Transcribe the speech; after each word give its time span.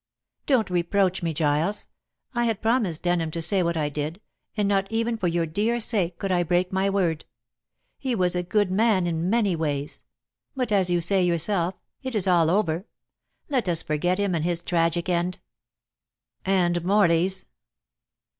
"Don't 0.47 0.71
reproach 0.71 1.21
me, 1.21 1.31
Giles. 1.31 1.85
I 2.33 2.45
had 2.45 2.59
promised 2.63 3.03
Denham 3.03 3.29
to 3.29 3.39
say 3.39 3.61
what 3.61 3.77
I 3.77 3.87
did; 3.87 4.19
and 4.57 4.67
not 4.67 4.91
even 4.91 5.15
for 5.15 5.27
your 5.27 5.45
dear 5.45 5.79
sake 5.79 6.17
could 6.17 6.31
I 6.31 6.41
break 6.41 6.71
my 6.73 6.89
word. 6.89 7.25
He 7.99 8.15
was 8.15 8.35
a 8.35 8.41
good 8.41 8.71
man 8.71 9.05
in 9.05 9.29
many 9.29 9.55
ways; 9.55 10.01
but, 10.55 10.71
as 10.71 10.89
you 10.89 11.01
say 11.01 11.21
yourself, 11.23 11.75
it 12.01 12.15
is 12.15 12.25
all 12.27 12.49
over. 12.49 12.87
Let 13.47 13.69
us 13.69 13.83
forget 13.83 14.17
him 14.17 14.33
and 14.33 14.43
his 14.43 14.61
tragic 14.61 15.07
end." 15.07 15.37
"And 16.45 16.83
Morley's." 16.83 17.45